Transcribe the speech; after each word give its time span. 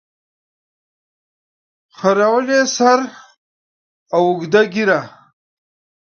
خریلي 1.97 2.61
سر 2.75 2.99
او 4.15 4.23
اوږده 4.29 4.61
ږیره 4.73 4.99